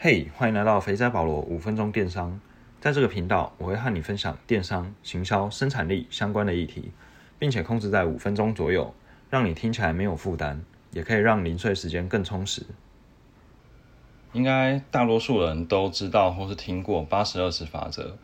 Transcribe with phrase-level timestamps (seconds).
[0.00, 2.40] 嘿，欢迎来到肥仔保罗五分钟电商。
[2.80, 6.92] 在这个频道，我会和你分享电商、行销、生产力相关的议题，
[7.36, 8.94] 并且控制在五分钟左右，
[9.28, 10.60] 让你听起来没有负担，
[10.92, 12.64] 也可以让零碎时间更充实。
[14.32, 18.16] 应该大多数人都知道或是听过八十二十法则，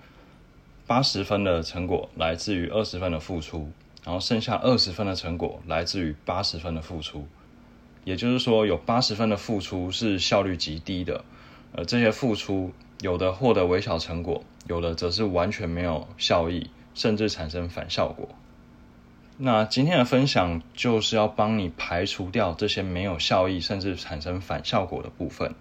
[0.86, 3.68] 八十分的成果来自于二十分的付出，
[4.04, 7.26] 然后剩下二十分的成果来自于八十分的付出。
[8.04, 11.24] 也就是说，有八十分的付出是效率极低的。
[11.76, 18.28] 而这些付出，有的获得微小成果，有的则是完全没有效益，甚至产生反效果。
[19.36, 25.56] 那今天的分享就是要帮你排除掉这些没有效益，甚至产生反效果的部分。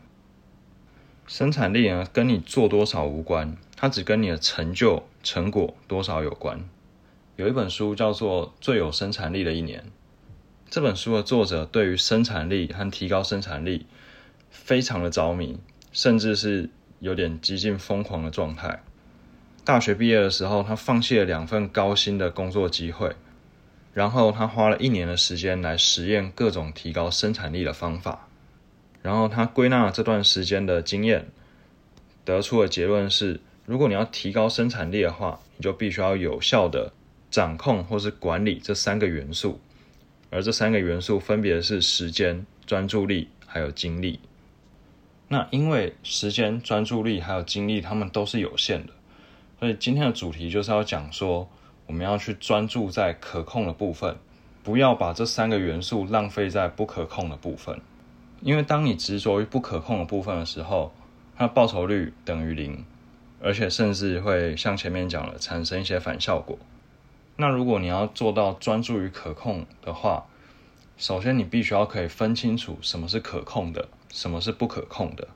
[1.26, 6.60] 生产力呢，跟你做多少无关，它只跟你的成就、成果多少有关。
[7.38, 9.82] 有一本书叫做《最有生产力的一年》，
[10.70, 13.88] 这本书的作者对于生产力和提高生产力
[14.52, 15.58] 非常的着迷。
[15.94, 18.84] 甚至是有点接近疯狂的状态。
[19.64, 23.16] 大学毕业的时候，他放弃了两份高薪的工作机会，
[23.94, 28.28] 然后他花了一年的时间来实验各种提高生产力的方法。
[29.02, 31.28] 然后他归纳了这段时间的经验，
[32.26, 36.92] 得出的结论是：如果你要提高生产力的话，你就必须要有效的
[37.30, 39.60] 掌控或是管理这三个元素。
[40.30, 44.20] 而这三个元素分别是时间、专注力还有精力。
[45.34, 48.94] 那因为时间、专注力还有精力，他们都是有限的，
[49.60, 51.50] 所以今天的主题就是要讲说，
[51.88, 54.16] 我们要去专注在可控的部分，
[54.62, 57.82] 不要把这三个元素浪费在不可控的部分。
[58.42, 60.94] 因为当你执着于不可控的部分的时候，
[61.36, 62.86] 它报酬率等于零，
[63.42, 66.60] 而且甚至会像前面讲了，产生一些反效果。
[67.38, 70.28] 那如果你要做到专注于可控的话，
[70.98, 73.90] 首先你必须要可以分清楚什么是可控的。
[74.12, 75.28] 什么是不可控的？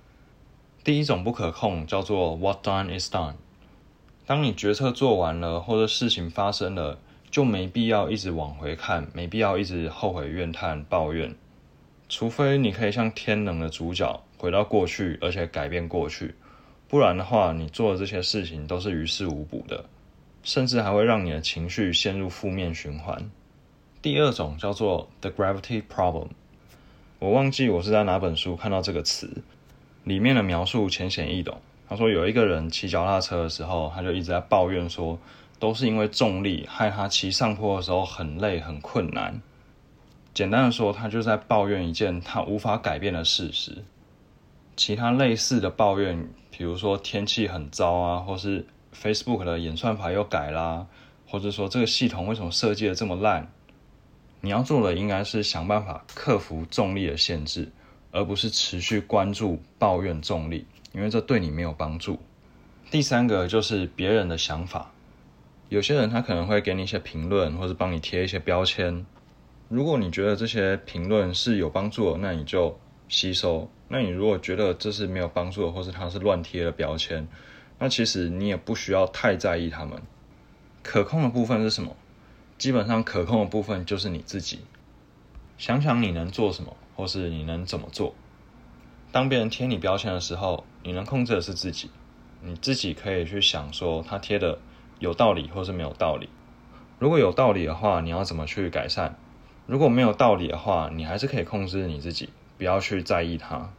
[0.84, 3.34] 第一种不可控叫做 What done is done。
[4.28, 7.00] 当你决策做完了，或者事情发生了，
[7.32, 11.36] 就没必要一直往回看，没必要一直后悔、怨叹、抱怨。
[12.08, 16.36] 除非你可以像天能的主角回到过去，而且改变过去，
[16.88, 19.86] 不然的话，你做的这些事情都是于事无补的，
[20.44, 23.32] 甚至还会让你的情绪陷入负面循环。
[24.02, 26.28] 第二种叫做 The gravity problem。
[27.20, 29.42] 我忘记我是在哪本书看到这个词，
[30.04, 31.60] 里面的描述浅显易懂。
[31.90, 35.18] 他说有一个人骑脚踏车的时候，他就一直在抱怨说，
[35.58, 39.42] 都是因为重力害他骑上坡的时候很累很困难。
[40.34, 43.84] 简单的说，他就在抱怨一件他无法改变的事实。
[44.76, 50.86] 其他类似的抱怨，比如说天气很糟啊，或是 Facebook 的演算法又改啦，
[51.28, 53.52] 或者说这个系统为什么设计的这么烂。
[54.42, 57.70] 你要做的应该是想办法克服重力的限制，
[58.12, 62.20] 而不是持续关注抱怨重力，因为这对你没有帮助。
[62.92, 64.92] 第三个就是别人的想法，
[65.70, 69.06] 有些人他可能会给你一些评论，或者帮你贴一些标签。
[69.68, 77.28] 如果你觉得这些评论是有帮助的，那你就吸收；那你如果觉得这是没有帮助的，或是他是乱贴的标签，
[77.80, 80.02] 那其实你也不需要太在意他们。
[80.82, 81.94] 可控的部分是什么？
[82.58, 84.62] 基本上可控的部分就是你自己，
[85.58, 88.16] 想想你能做什么，或是你能怎么做。
[89.12, 91.92] 当别人贴你标签的时候，你能控制的是自己，
[92.42, 94.60] 你自己可以去想说他贴的
[95.00, 96.30] 有道理或是没有道理。
[97.00, 99.16] 如果有道理的话，你要怎么去改善？
[99.68, 103.72] 如果没有道理的话，你还是可以控制你自己，不要去在意它。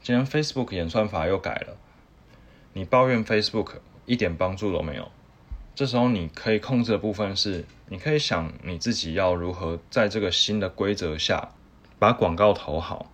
[0.00, 1.76] 今天 Facebook 演算法又改了，
[2.72, 3.74] 你抱怨 Facebook
[4.06, 5.10] 一点帮助都没有。
[5.74, 11.48] 这时候你可以控制的部分是，你可以想你自己要如何在这个新的规则下
[11.98, 13.10] 把广告投好。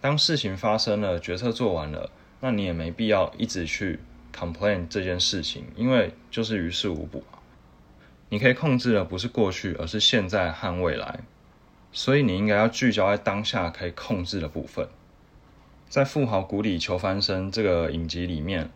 [0.00, 2.10] 当事情发生了，决策做完了，
[2.40, 3.98] 那你也没必要一直去
[4.32, 7.24] complain 这件事情，因为就是于事无补。
[8.28, 11.20] 你可以控制的不是过去，而是现在和未来。
[11.90, 14.88] 所以你应该要聚焦在当下可以控制的部分。
[15.88, 18.70] 在《富豪谷底求翻身》这个影集里面。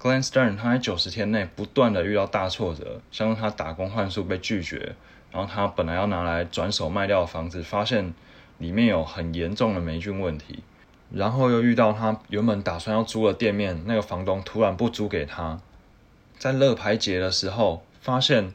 [0.00, 4.94] Glenn Stern 他在九十天内不断的遇到大挫折，像他打工换宿被拒绝，
[5.30, 8.14] 然后他本来要拿来转手卖掉的房子，发现
[8.56, 10.62] 里面有很严重的霉菌问题，
[11.12, 15.60] 然后又遇到他原本打算要租的店面，那个房东突然不租给他，
[16.38, 18.54] 在乐牌节的时候，发现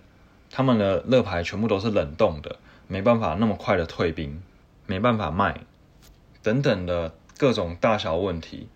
[0.50, 2.58] 他们的乐牌全部都是冷冻的，
[2.88, 4.42] 没办法那么快的退冰，
[4.88, 5.62] 没办法卖，
[6.42, 8.68] 等等的各种大小问题。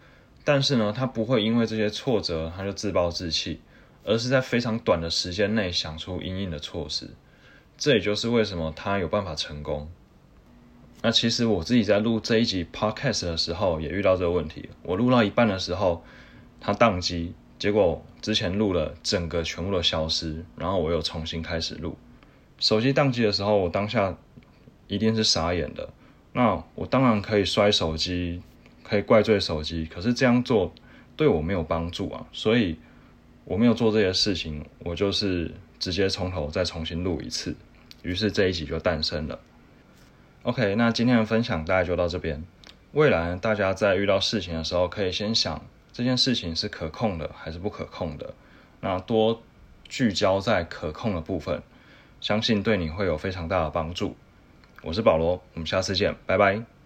[0.51, 3.61] 但是呢，他不会因为这些挫折他就自暴自弃，
[4.03, 7.07] 而是在非常短的时间内想出应应的措施。
[7.77, 9.87] 这也就是为什么他有办法成功。
[11.03, 16.03] 那其实我自己在录这一集 podcast 的时候也遇到这个问题，我录到一半的时候，
[16.59, 21.95] 它宕机，结果之前录了整个全部都消失，然后我又重新开始录。
[22.57, 24.17] 手机宕机的时候，我当下
[24.87, 25.87] 一定是傻眼的。
[26.33, 28.41] 那我当然可以摔手机，
[28.89, 30.73] 可以怪罪手机，可是这样做
[31.15, 32.77] 对我没有帮助啊，所以
[33.45, 37.55] 我没有做这些事情，我就是直接从头再重新录一次。
[38.01, 39.39] 于是这一集就诞生了。
[40.43, 42.43] OK，那今天的分享大概就到这边。
[42.93, 48.33] 未来大家在遇到事情的时候，可以先想这件事情是可控的还是不可控的，
[48.79, 49.43] 那多
[49.87, 51.61] 聚焦在可控的部分，
[52.21, 54.15] 相信对你会有非常大的帮助。
[54.81, 56.78] 我是保罗，我们下次见，拜拜。